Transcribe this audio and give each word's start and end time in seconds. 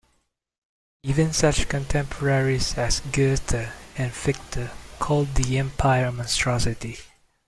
Even 1.03 1.31
such 1.31 1.69
contemporaries 1.69 2.75
as 2.75 3.01
Goethe 3.01 3.53
and 3.95 4.11
Fichte 4.11 4.71
called 4.97 5.35
the 5.35 5.59
Empire 5.59 6.05
a 6.07 6.11
monstrosity. 6.11 6.97